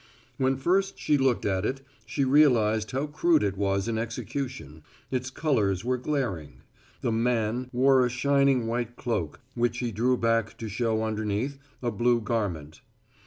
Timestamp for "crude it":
3.05-3.55